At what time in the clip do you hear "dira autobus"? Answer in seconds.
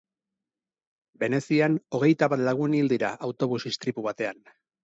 2.95-3.63